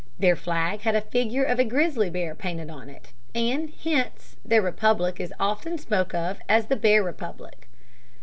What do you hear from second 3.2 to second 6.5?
and hence their republic is often spoken of